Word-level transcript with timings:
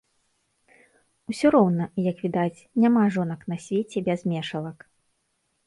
Усё 1.31 1.47
роўна, 1.57 1.85
як 2.09 2.17
відаць, 2.25 2.63
няма 2.85 3.03
жонак 3.19 3.41
на 3.55 3.61
свеце 3.69 3.97
без 4.11 4.19
мешалак. 4.35 4.77